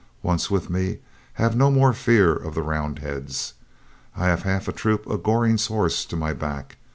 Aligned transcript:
Once 0.23 0.49
with 0.49 0.67
me, 0.67 0.97
have 1.33 1.55
no 1.55 1.69
more 1.69 1.93
fear 1.93 2.33
of 2.35 2.55
the 2.55 2.63
Roundheads. 2.63 3.53
I 4.15 4.25
have 4.29 4.41
half 4.41 4.67
a 4.67 4.71
troop 4.73 5.05
of 5.05 5.21
Goring's 5.21 5.67
horse 5.67 6.05
to 6.05 6.15
my 6.15 6.33
back. 6.33 6.77